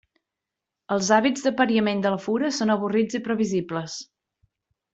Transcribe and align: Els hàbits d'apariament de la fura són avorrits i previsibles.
Els 0.95 1.11
hàbits 1.17 1.45
d'apariament 1.47 2.01
de 2.07 2.13
la 2.15 2.19
fura 2.25 2.51
són 2.61 2.75
avorrits 2.77 3.21
i 3.21 3.23
previsibles. 3.29 4.01